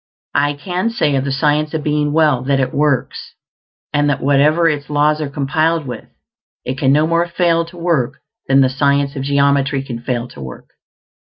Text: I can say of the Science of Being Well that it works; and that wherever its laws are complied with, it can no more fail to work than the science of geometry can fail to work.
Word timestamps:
I 0.33 0.53
can 0.53 0.89
say 0.89 1.13
of 1.15 1.25
the 1.25 1.31
Science 1.31 1.75
of 1.75 1.83
Being 1.83 2.11
Well 2.11 2.41
that 2.45 2.59
it 2.59 2.73
works; 2.73 3.35
and 3.93 4.09
that 4.09 4.19
wherever 4.19 4.67
its 4.67 4.89
laws 4.89 5.21
are 5.21 5.29
complied 5.29 5.85
with, 5.85 6.05
it 6.65 6.79
can 6.79 6.91
no 6.91 7.05
more 7.05 7.27
fail 7.27 7.65
to 7.65 7.77
work 7.77 8.15
than 8.47 8.61
the 8.61 8.67
science 8.69 9.15
of 9.15 9.21
geometry 9.21 9.83
can 9.83 9.99
fail 10.01 10.27
to 10.29 10.41
work. 10.41 10.69